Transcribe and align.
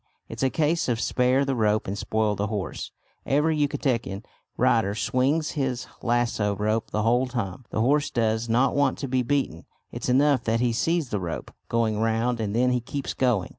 It's 0.27 0.41
a 0.41 0.49
case 0.49 0.89
of 0.89 0.99
spare 0.99 1.45
the 1.45 1.53
rope 1.55 1.87
and 1.87 1.95
spoil 1.95 2.33
the 2.35 2.47
horse. 2.47 2.89
Every 3.23 3.55
Yucatecan 3.55 4.23
rider 4.57 4.95
swings 4.95 5.51
his 5.51 5.85
lassoo 6.01 6.55
rope 6.57 6.89
the 6.89 7.03
whole 7.03 7.27
time. 7.27 7.65
The 7.69 7.81
horse 7.81 8.09
does 8.09 8.49
not 8.49 8.75
want 8.75 8.97
to 8.97 9.07
be 9.07 9.21
beaten; 9.21 9.65
it's 9.91 10.09
enough 10.09 10.43
that 10.45 10.59
he 10.59 10.73
sees 10.73 11.09
the 11.09 11.19
rope 11.19 11.53
going 11.69 11.99
round, 11.99 12.39
and 12.39 12.55
then 12.55 12.71
he 12.71 12.81
keeps 12.81 13.13
going. 13.13 13.49